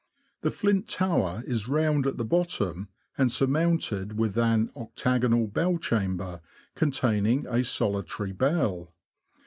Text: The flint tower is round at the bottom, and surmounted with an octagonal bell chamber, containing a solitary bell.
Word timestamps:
The 0.41 0.49
flint 0.49 0.87
tower 0.87 1.43
is 1.45 1.67
round 1.67 2.07
at 2.07 2.17
the 2.17 2.25
bottom, 2.25 2.87
and 3.19 3.31
surmounted 3.31 4.17
with 4.17 4.35
an 4.35 4.71
octagonal 4.75 5.45
bell 5.45 5.77
chamber, 5.77 6.41
containing 6.73 7.45
a 7.45 7.63
solitary 7.63 8.31
bell. 8.31 8.95